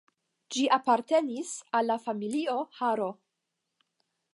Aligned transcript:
Ĝi 0.55 0.63
apartenis 0.77 1.53
al 1.81 1.87
la 1.93 1.99
familio 2.09 2.57
Haro. 2.79 3.15